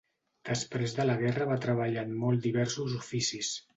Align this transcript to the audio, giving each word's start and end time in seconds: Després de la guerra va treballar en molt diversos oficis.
Després 0.49 0.95
de 0.99 1.03
la 1.09 1.17
guerra 1.19 1.47
va 1.51 1.59
treballar 1.67 2.07
en 2.09 2.17
molt 2.23 2.49
diversos 2.49 2.97
oficis. 3.05 3.53